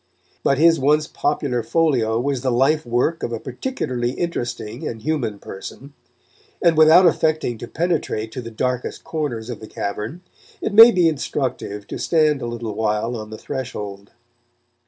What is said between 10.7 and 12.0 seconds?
may be instructive to